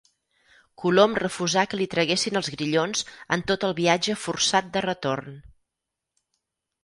Colom 0.83 1.11
refusà 1.23 1.65
que 1.73 1.79
li 1.81 1.85
traguessin 1.91 2.39
els 2.39 2.49
grillons 2.55 3.05
en 3.37 3.45
tot 3.51 3.65
el 3.69 3.75
viatge 3.81 4.15
forçat 4.23 4.71
de 4.77 4.83
retorn. 4.87 5.37